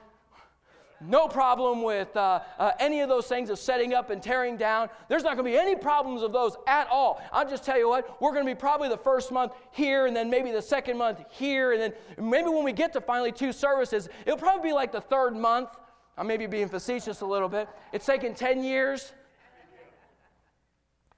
[1.07, 4.89] no problem with uh, uh, any of those things of setting up and tearing down.
[5.09, 7.23] There's not going to be any problems of those at all.
[7.33, 10.17] I'll just tell you what, we're going to be probably the first month here, and
[10.17, 13.53] then maybe the second month here, and then maybe when we get to finally two
[13.53, 15.71] services, it'll probably be like the third month.
[16.17, 17.69] I may be being facetious a little bit.
[17.93, 19.13] It's taken 10 years.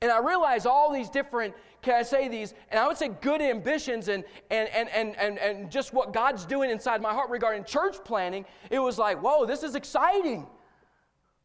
[0.02, 3.40] And I realize all these different, can I say these, and I would say good
[3.40, 7.64] ambitions and, and, and, and, and, and just what God's doing inside my heart regarding
[7.64, 8.44] church planting.
[8.70, 10.46] It was like, whoa, this is exciting.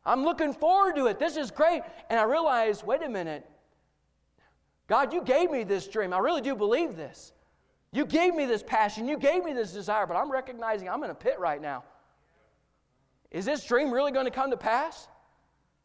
[0.05, 1.19] I'm looking forward to it.
[1.19, 1.83] This is great.
[2.09, 3.47] And I realized, wait a minute.
[4.87, 6.11] God, you gave me this dream.
[6.11, 7.33] I really do believe this.
[7.93, 9.07] You gave me this passion.
[9.07, 11.83] You gave me this desire, but I'm recognizing I'm in a pit right now.
[13.29, 15.07] Is this dream really going to come to pass?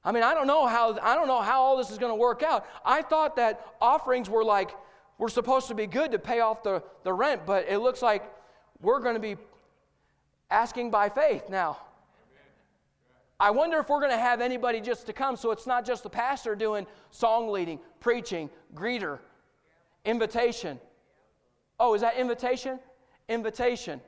[0.07, 2.17] I mean, I don't know how I don't know how all this is going to
[2.17, 2.65] work out.
[2.85, 4.71] I thought that offerings were like
[5.19, 8.23] we're supposed to be good to pay off the, the rent, but it looks like
[8.81, 9.37] we're going to be
[10.49, 11.79] asking by faith now.
[13.41, 16.05] I wonder if we're going to have anybody just to come so it's not just
[16.05, 19.19] the pastor doing song leading, preaching, greeter,
[20.05, 20.79] invitation.
[21.81, 22.79] Oh, is that invitation?
[23.29, 24.01] Invitation.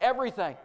[0.00, 0.56] Everything.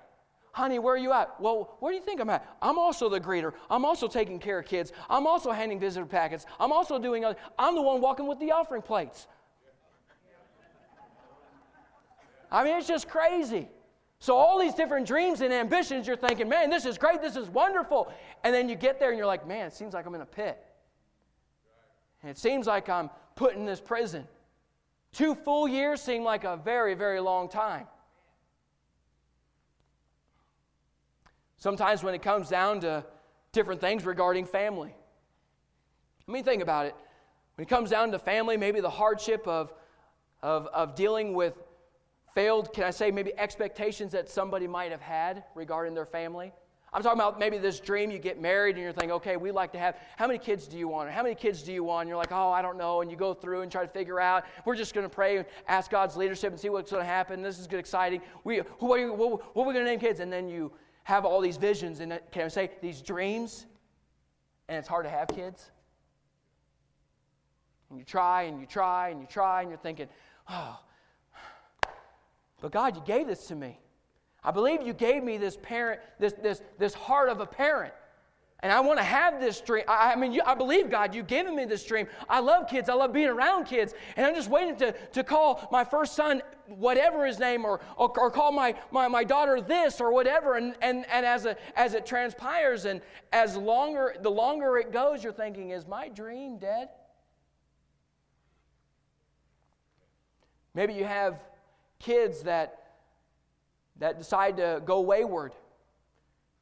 [0.51, 1.39] Honey, where are you at?
[1.39, 2.45] Well, where do you think I'm at?
[2.61, 3.53] I'm also the greeter.
[3.69, 4.91] I'm also taking care of kids.
[5.09, 6.45] I'm also handing visitor packets.
[6.59, 9.27] I'm also doing, other, I'm the one walking with the offering plates.
[12.51, 13.67] I mean, it's just crazy.
[14.21, 17.47] So, all these different dreams and ambitions, you're thinking, man, this is great, this is
[17.47, 18.11] wonderful.
[18.43, 20.25] And then you get there and you're like, man, it seems like I'm in a
[20.25, 20.61] pit.
[22.21, 24.27] And it seems like I'm put in this prison.
[25.13, 27.87] Two full years seem like a very, very long time.
[31.59, 33.05] Sometimes when it comes down to
[33.51, 34.95] different things regarding family.
[36.27, 36.95] I mean, think about it.
[37.55, 39.73] When it comes down to family, maybe the hardship of,
[40.41, 41.53] of, of dealing with
[42.33, 46.53] failed, can I say, maybe expectations that somebody might have had regarding their family.
[46.93, 49.71] I'm talking about maybe this dream you get married and you're thinking, okay, we like
[49.73, 51.09] to have, how many kids do you want?
[51.09, 52.03] Or how many kids do you want?
[52.03, 53.01] And you're like, oh, I don't know.
[53.01, 54.45] And you go through and try to figure out.
[54.65, 57.41] We're just going to pray and ask God's leadership and see what's going to happen.
[57.41, 58.21] This is good, exciting.
[58.43, 60.19] We, who, are you, what, what are we going to name kids?
[60.19, 60.71] And then you
[61.03, 63.65] have all these visions and can I say these dreams,
[64.67, 65.71] and it's hard to have kids.
[67.89, 70.07] And you try and you try and you try and you're thinking,
[70.49, 70.79] oh,
[72.61, 73.79] but God, you gave this to me.
[74.43, 77.93] I believe you gave me this parent, this, this, this heart of a parent.
[78.61, 79.85] And I want to have this dream.
[79.87, 82.07] I, I mean, you, I believe, God, you've given me this dream.
[82.27, 82.89] I love kids.
[82.89, 83.93] I love being around kids.
[84.17, 88.11] And I'm just waiting to, to call my first son, whatever his name, or, or,
[88.19, 90.55] or call my, my, my daughter this or whatever.
[90.55, 92.99] And, and, and as, a, as it transpires and
[93.31, 96.89] as longer, the longer it goes, you're thinking, is my dream dead?
[100.73, 101.39] Maybe you have
[101.97, 102.91] kids that,
[103.99, 105.53] that decide to go wayward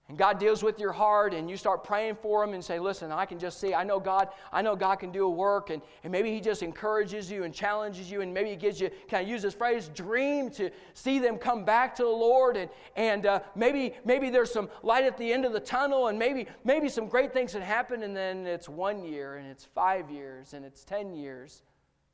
[0.10, 3.12] and God deals with your heart and you start praying for them and say, listen,
[3.12, 5.70] I can just see, I know God, I know God can do a work.
[5.70, 8.89] And, and maybe He just encourages you and challenges you and maybe He gives you,
[9.10, 12.56] can I use this phrase, dream to see them come back to the Lord.
[12.56, 16.17] And, and uh, maybe, maybe there's some light at the end of the tunnel and
[16.17, 20.10] maybe, maybe some great things that happen and then it's one year and it's five
[20.10, 21.63] years and it's 10 years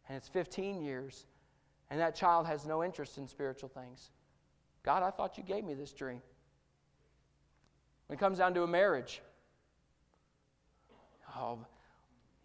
[0.10, 1.28] and it's 15 years.
[1.92, 4.10] And that child has no interest in spiritual things.
[4.82, 6.24] God, I thought you gave me this dream.
[8.14, 9.24] When it comes down to a marriage,
[11.36, 11.58] oh,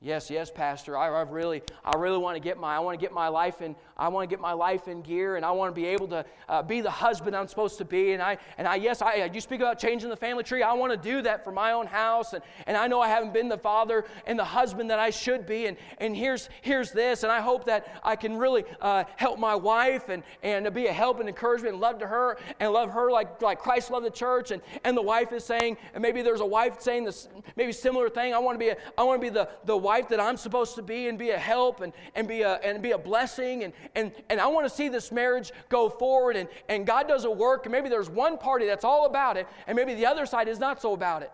[0.00, 0.96] Yes, yes, Pastor.
[0.96, 3.61] I, I, really, I really want to get my, I want to get my life
[3.62, 6.06] in, I want to get my life in gear, and I want to be able
[6.06, 8.12] to uh, be the husband I'm supposed to be.
[8.12, 10.62] And I, and I, yes, I, you speak about changing the family tree.
[10.62, 13.32] I want to do that for my own house, and, and I know I haven't
[13.32, 15.66] been the father and the husband that I should be.
[15.66, 19.56] And, and here's, here's this, and I hope that I can really uh, help my
[19.56, 23.11] wife and, and be a help and encouragement and love to her and love her
[23.11, 24.52] like, like Christ loved the church.
[24.52, 28.08] And, and the wife is saying, and maybe there's a wife saying this, maybe similar
[28.08, 28.32] thing.
[28.32, 30.74] I want to be, a, I want to be the the wife that I'm supposed
[30.74, 33.64] to be and be a help and, and, be, a, and be a blessing.
[33.64, 36.37] And, and, and I want to see this marriage go forward.
[36.37, 39.46] And, and God does a work, and maybe there's one party that's all about it,
[39.66, 41.33] and maybe the other side is not so about it.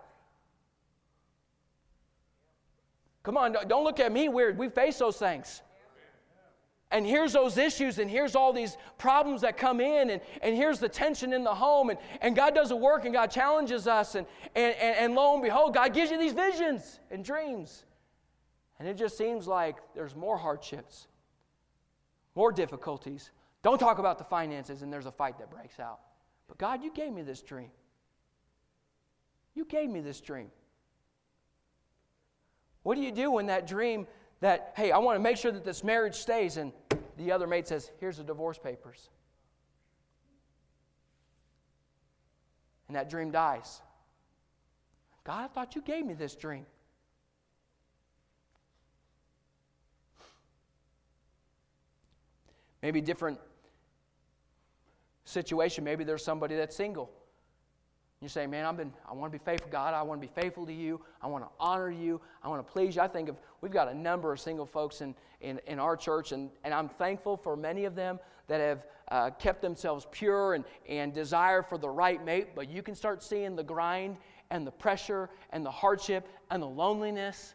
[3.24, 4.56] Come on, don't look at me weird.
[4.56, 5.62] We face those things.
[6.90, 10.78] And here's those issues, and here's all these problems that come in, and, and here's
[10.78, 11.90] the tension in the home.
[11.90, 14.14] And, and God does a work, and God challenges us.
[14.14, 17.84] And, and, and, and lo and behold, God gives you these visions and dreams.
[18.78, 21.06] And it just seems like there's more hardships,
[22.34, 23.30] more difficulties.
[23.62, 26.00] Don't talk about the finances, and there's a fight that breaks out.
[26.48, 27.70] But God, you gave me this dream.
[29.54, 30.50] You gave me this dream.
[32.82, 34.06] What do you do when that dream
[34.40, 36.72] that, hey, I want to make sure that this marriage stays, and
[37.16, 39.08] the other mate says, here's the divorce papers?
[42.88, 43.80] And that dream dies.
[45.24, 46.66] God, I thought you gave me this dream.
[52.84, 53.38] Maybe different
[55.24, 55.84] situation.
[55.84, 57.10] Maybe there's somebody that's single.
[58.20, 59.94] You say, man, I've been, I want to be faithful, God.
[59.94, 61.00] I want to be faithful to you.
[61.22, 62.20] I want to honor you.
[62.42, 63.00] I want to please you.
[63.00, 66.32] I think of, we've got a number of single folks in, in, in our church,
[66.32, 70.62] and, and I'm thankful for many of them that have uh, kept themselves pure and,
[70.86, 72.48] and desire for the right mate.
[72.54, 74.18] But you can start seeing the grind
[74.50, 77.54] and the pressure and the hardship and the loneliness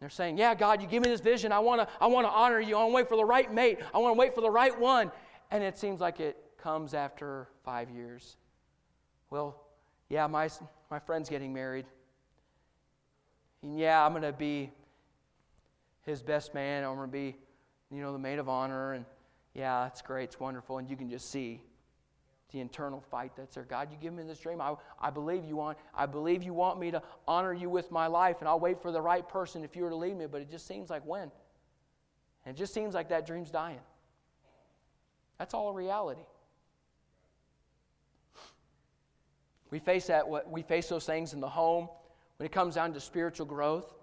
[0.00, 1.52] they're saying, Yeah, God, you give me this vision.
[1.52, 2.76] I want to I wanna honor you.
[2.76, 3.78] I want to wait for the right mate.
[3.94, 5.12] I want to wait for the right one.
[5.50, 8.36] And it seems like it comes after five years.
[9.30, 9.60] Well,
[10.08, 10.48] yeah, my,
[10.90, 11.86] my friend's getting married.
[13.62, 14.70] And yeah, I'm going to be
[16.02, 16.84] his best man.
[16.84, 17.36] I'm going to be,
[17.90, 18.94] you know, the maid of honor.
[18.94, 19.04] And
[19.54, 20.24] yeah, it's great.
[20.24, 20.78] It's wonderful.
[20.78, 21.60] And you can just see
[22.50, 23.64] the internal fight that's there.
[23.64, 24.60] God, you give me this dream.
[24.60, 28.06] I, I believe you want I believe you want me to honor you with my
[28.06, 30.40] life, and I'll wait for the right person if you were to leave me, but
[30.40, 31.30] it just seems like when?
[32.44, 33.80] And it just seems like that dream's dying.
[35.38, 36.22] That's all a reality.
[39.70, 41.88] We face that what we face those things in the home
[42.36, 43.94] when it comes down to spiritual growth.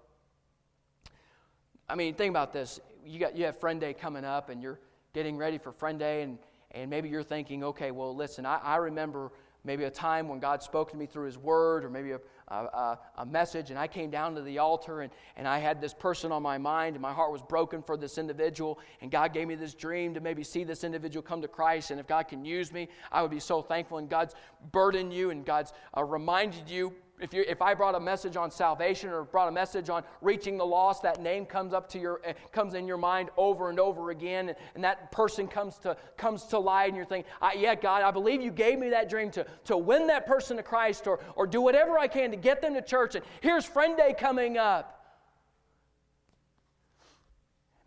[1.88, 2.80] I mean, think about this.
[3.04, 4.78] You got you have friend day coming up and you're
[5.12, 6.38] getting ready for friend day and
[6.72, 9.32] and maybe you're thinking, okay, well, listen, I, I remember
[9.64, 12.98] maybe a time when God spoke to me through His Word or maybe a, a,
[13.18, 16.32] a, message, and I came down to the altar and, and I had this person
[16.32, 19.54] on my mind, and my heart was broken for this individual, and God gave me
[19.54, 22.72] this dream to maybe see this individual come to Christ, and if God can use
[22.72, 24.34] me, I would be so thankful, and God's
[24.72, 28.50] burdened you, and God's uh, reminded you if, you, if I brought a message on
[28.50, 32.20] salvation or brought a message on reaching the lost, that name comes up to your,
[32.26, 35.96] uh, comes in your mind over and over again, and, and that person comes to,
[36.16, 39.30] comes to light, and you're thinking, yeah, God, I believe you gave me that dream
[39.32, 42.60] to, to win that person to Christ or, or do whatever I can to get
[42.60, 44.94] them to church, and here's Friend Day coming up.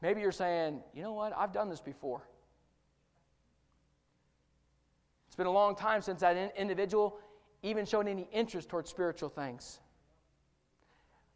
[0.02, 2.28] Maybe you're saying, you know what, I've done this before.
[5.28, 7.18] It's been a long time since that individual
[7.64, 9.80] even shown any interest towards spiritual things.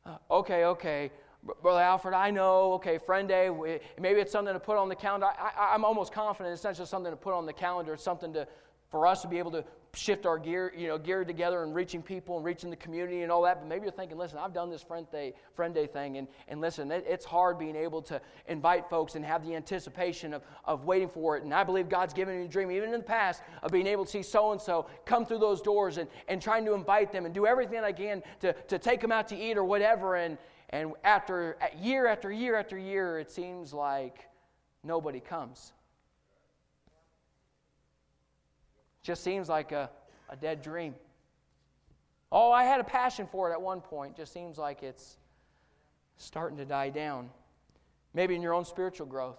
[0.05, 1.11] Uh, okay, okay,
[1.61, 3.49] Brother Alfred, I know, okay, friend day,
[3.99, 5.27] maybe it's something to put on the calendar.
[5.27, 8.33] I, am almost confident it's not just something to put on the calendar, it's something
[8.33, 8.47] to,
[8.89, 9.63] for us to be able to
[9.95, 13.31] shift our gear, you know, gear together and reaching people and reaching the community and
[13.31, 13.59] all that.
[13.59, 16.61] But maybe you're thinking, listen, I've done this friend day, friend day thing, and, and
[16.61, 20.85] listen, it, it's hard being able to invite folks and have the anticipation of, of
[20.85, 21.43] waiting for it.
[21.43, 24.05] And I believe God's given me a dream, even in the past, of being able
[24.05, 27.25] to see so and so come through those doors and, and trying to invite them
[27.25, 30.15] and do everything I can to, to take them out to eat or whatever.
[30.15, 30.37] And,
[30.69, 34.27] and after year after year after year, it seems like
[34.83, 35.71] nobody comes.
[39.05, 39.87] Just seems like a,
[40.29, 40.95] a dead dream.
[42.31, 44.17] Oh, I had a passion for it at one point.
[44.17, 45.17] Just seems like it's
[46.17, 47.29] starting to die down.
[48.15, 49.37] Maybe in your own spiritual growth.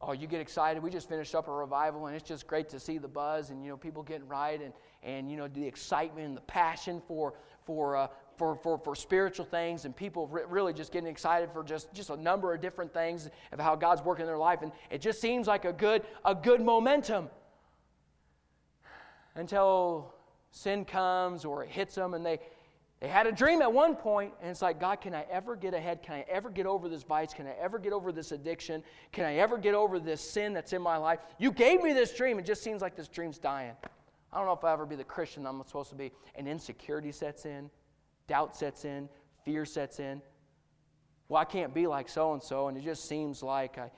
[0.00, 0.82] Oh, you get excited.
[0.82, 3.62] We just finished up a revival, and it's just great to see the buzz and
[3.62, 4.72] you know people getting right and
[5.02, 7.34] and you know the excitement and the passion for
[7.66, 8.06] for uh,
[8.36, 12.16] for, for, for spiritual things and people really just getting excited for just, just a
[12.16, 14.62] number of different things of how God's working in their life.
[14.62, 17.28] And it just seems like a good, a good momentum
[19.34, 20.14] until
[20.50, 22.38] sin comes or it hits them and they,
[23.00, 25.74] they had a dream at one point, and it's like, God, can I ever get
[25.74, 26.02] ahead?
[26.02, 27.34] Can I ever get over this vice?
[27.34, 28.82] Can I ever get over this addiction?
[29.12, 31.18] Can I ever get over this sin that's in my life?
[31.38, 32.38] You gave me this dream.
[32.38, 33.74] It just seems like this dream's dying.
[34.32, 36.12] I don't know if I'll ever be the Christian I'm supposed to be.
[36.34, 37.68] And insecurity sets in.
[38.26, 39.08] Doubt sets in,
[39.44, 40.22] fear sets in.
[41.28, 43.90] Well, I can't be like so and so, and it just seems like I,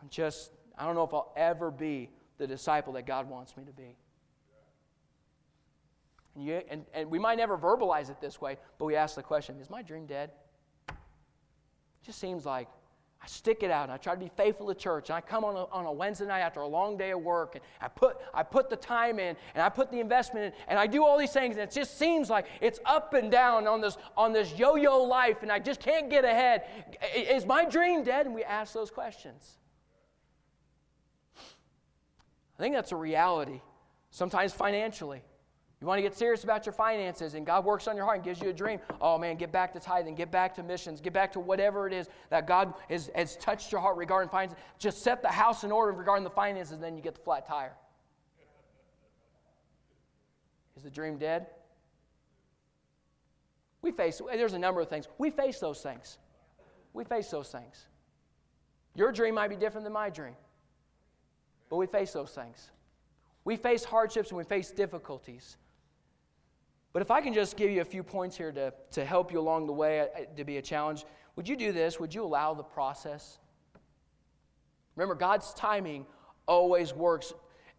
[0.00, 3.64] I'm just, I don't know if I'll ever be the disciple that God wants me
[3.64, 3.96] to be.
[6.34, 9.22] And, you, and, and we might never verbalize it this way, but we ask the
[9.22, 10.30] question Is my dream dead?
[10.88, 10.94] It
[12.06, 12.68] just seems like
[13.22, 15.10] I stick it out and I try to be faithful to church.
[15.10, 17.54] And I come on a, on a Wednesday night after a long day of work
[17.54, 20.78] and I put, I put the time in and I put the investment in and
[20.78, 23.82] I do all these things and it just seems like it's up and down on
[23.82, 26.64] this, on this yo yo life and I just can't get ahead.
[27.14, 28.24] Is my dream dead?
[28.24, 29.58] And we ask those questions.
[32.58, 33.60] I think that's a reality,
[34.10, 35.22] sometimes financially.
[35.80, 38.24] You want to get serious about your finances and God works on your heart and
[38.24, 38.80] gives you a dream.
[39.00, 41.94] Oh man, get back to tithing, get back to missions, get back to whatever it
[41.94, 44.58] is that God has, has touched your heart regarding finances.
[44.78, 47.46] Just set the house in order regarding the finances, and then you get the flat
[47.46, 47.72] tire.
[50.76, 51.46] Is the dream dead?
[53.80, 55.08] We face, there's a number of things.
[55.16, 56.18] We face those things.
[56.92, 57.86] We face those things.
[58.94, 60.36] Your dream might be different than my dream,
[61.70, 62.70] but we face those things.
[63.44, 65.56] We face hardships and we face difficulties.
[66.92, 69.38] But if I can just give you a few points here to, to help you
[69.38, 71.04] along the way uh, to be a challenge,
[71.36, 72.00] would you do this?
[72.00, 73.38] Would you allow the process?
[74.96, 76.04] Remember, God's timing
[76.46, 77.32] always works.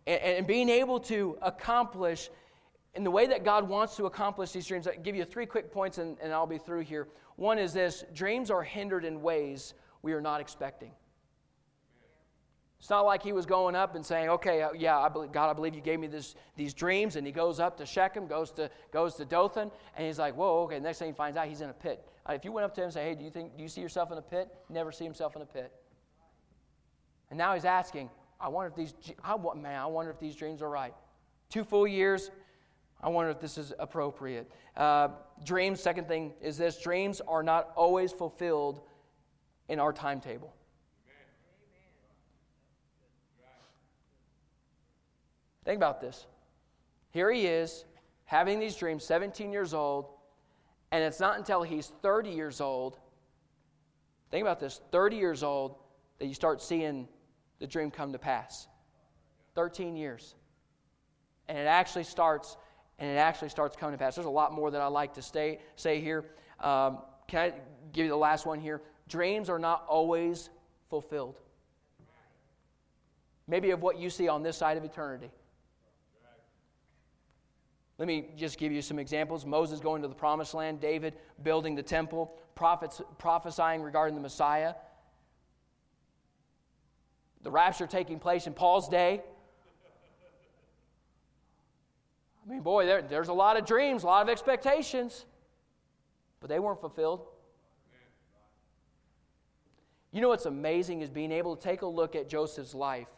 [0.07, 2.30] And, and being able to accomplish
[2.95, 5.72] in the way that God wants to accomplish these dreams, I'll give you three quick
[5.72, 7.07] points and, and I'll be through here.
[7.36, 10.91] One is this dreams are hindered in ways we are not expecting.
[12.82, 15.52] It's not like he was going up and saying, "Okay, uh, yeah, I believe, God,
[15.52, 18.50] I believe you gave me this, these dreams." And he goes up to Shechem, goes
[18.54, 21.62] to goes to Dothan, and he's like, "Whoa, okay." Next thing he finds out, he's
[21.62, 22.04] in a pit.
[22.28, 23.70] Uh, if you went up to him and say, "Hey, do you think do you
[23.70, 25.72] see yourself in a pit?" Never see himself in a pit.
[27.30, 28.10] And now he's asking,
[28.40, 30.96] "I wonder if these I, man, I wonder if these dreams are right."
[31.50, 32.32] Two full years.
[33.00, 34.52] I wonder if this is appropriate.
[34.76, 35.10] Uh,
[35.44, 35.80] dreams.
[35.82, 38.82] Second thing is this: dreams are not always fulfilled
[39.70, 40.52] in our timetable.
[45.72, 46.26] Think about this.
[47.12, 47.86] Here he is
[48.26, 50.10] having these dreams, 17 years old,
[50.92, 53.00] and it's not until he's 30 years old,
[54.32, 55.78] think about this 30 years old,
[56.20, 57.08] that you start seeing
[57.60, 58.68] the dream come to pass.
[59.56, 60.36] 13 years.
[61.48, 62.58] And it actually starts,
[63.00, 64.16] and it actually starts coming to pass.
[64.16, 66.26] There's a lot more that I like to stay, say here.
[66.60, 66.98] Um,
[67.30, 67.54] can I
[67.94, 68.82] give you the last one here?
[69.08, 70.50] Dreams are not always
[70.90, 71.40] fulfilled.
[73.48, 75.32] Maybe of what you see on this side of eternity.
[78.02, 79.45] Let me just give you some examples.
[79.45, 84.74] Moses going to the promised land, David building the temple, prophets prophesying regarding the Messiah.
[87.43, 89.22] The rapture taking place in Paul's day.
[92.43, 95.26] I mean, boy, there, there's a lot of dreams, a lot of expectations,
[96.39, 97.28] but they weren't fulfilled.
[100.12, 103.10] You know what's amazing is being able to take a look at Joseph's life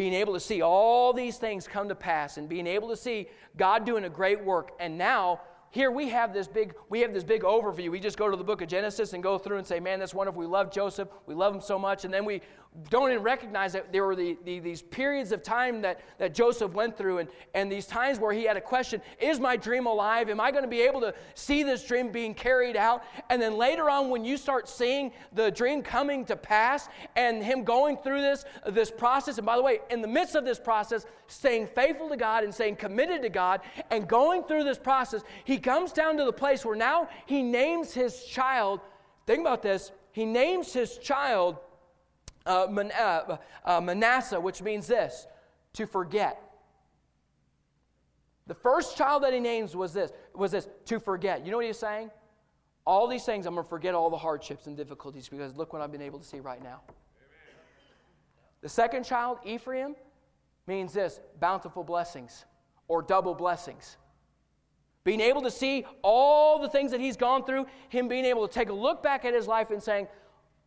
[0.00, 3.28] being able to see all these things come to pass and being able to see
[3.58, 4.70] God doing a great work.
[4.80, 5.42] And now,
[5.72, 7.90] here we have this big we have this big overview.
[7.90, 10.14] We just go to the book of Genesis and go through and say, "Man, that's
[10.14, 10.40] wonderful.
[10.40, 11.10] We love Joseph.
[11.26, 12.40] We love him so much." And then we
[12.88, 16.72] don't even recognize that there were the, the, these periods of time that, that Joseph
[16.72, 20.30] went through and, and these times where he had a question Is my dream alive?
[20.30, 23.02] Am I going to be able to see this dream being carried out?
[23.28, 27.64] And then later on, when you start seeing the dream coming to pass and him
[27.64, 31.06] going through this, this process, and by the way, in the midst of this process,
[31.26, 35.58] staying faithful to God and staying committed to God and going through this process, he
[35.58, 38.80] comes down to the place where now he names his child.
[39.26, 39.90] Think about this.
[40.12, 41.58] He names his child
[42.50, 45.26] uh, Man- uh, uh, Manasseh, which means this
[45.74, 46.42] to forget.
[48.46, 51.44] The first child that he names was this, was this, to forget.
[51.44, 52.10] You know what he's saying?
[52.84, 55.80] All these things, I'm going to forget all the hardships and difficulties because look what
[55.80, 56.80] I've been able to see right now.
[58.62, 59.94] The second child, Ephraim,
[60.66, 62.44] means this bountiful blessings
[62.88, 63.96] or double blessings.
[65.04, 68.52] Being able to see all the things that he's gone through, him being able to
[68.52, 70.08] take a look back at his life and saying,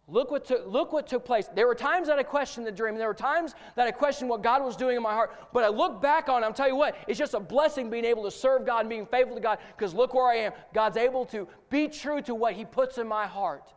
[0.07, 1.47] Look what, took, look what took place.
[1.55, 2.97] There were times that I questioned the dream.
[2.97, 5.33] There were times that I questioned what God was doing in my heart.
[5.53, 8.03] But I look back on it, I'm telling you what, it's just a blessing being
[8.03, 10.51] able to serve God and being faithful to God because look where I am.
[10.73, 13.73] God's able to be true to what He puts in my heart.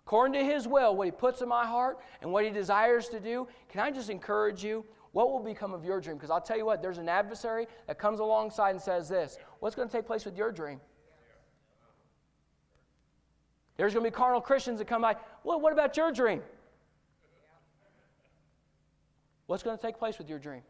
[0.00, 3.20] According to His will, what He puts in my heart and what He desires to
[3.20, 4.84] do, can I just encourage you?
[5.12, 6.16] What will become of your dream?
[6.16, 9.76] Because I'll tell you what, there's an adversary that comes alongside and says this What's
[9.76, 10.80] going to take place with your dream?
[13.76, 16.42] There's going to be carnal Christians that come by, well, what about your dream?
[19.46, 20.62] What's going to take place with your dream?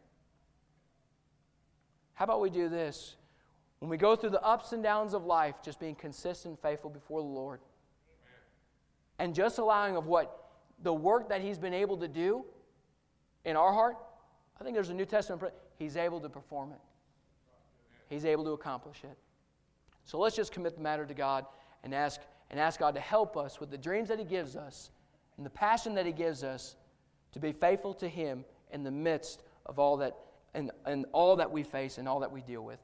[2.13, 3.15] How about we do this?
[3.79, 6.89] When we go through the ups and downs of life, just being consistent and faithful
[6.89, 7.59] before the Lord.
[9.19, 10.49] And just allowing of what
[10.81, 12.43] the work that He's been able to do
[13.43, 13.97] in our heart,
[14.59, 16.79] I think there's a New Testament, He's able to perform it.
[18.09, 19.17] He's able to accomplish it.
[20.05, 21.45] So let's just commit the matter to God
[21.83, 24.91] and ask and ask God to help us with the dreams that He gives us
[25.37, 26.75] and the passion that He gives us
[27.33, 30.15] to be faithful to Him in the midst of all that
[30.53, 32.79] and, and all that we face and all that we deal with.